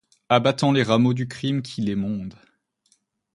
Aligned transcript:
Abattant 0.29 0.71
les 0.71 0.81
rameaux 0.81 1.13
du 1.13 1.27
crime 1.27 1.61
qu’il 1.61 1.87
émonde 1.87 2.33